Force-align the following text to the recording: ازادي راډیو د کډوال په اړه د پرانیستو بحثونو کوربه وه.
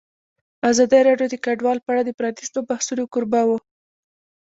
ازادي 0.69 0.99
راډیو 1.09 1.31
د 1.31 1.35
کډوال 1.45 1.77
په 1.81 1.89
اړه 1.93 2.01
د 2.05 2.11
پرانیستو 2.19 2.59
بحثونو 2.69 3.03
کوربه 3.13 3.41
وه. 3.49 3.57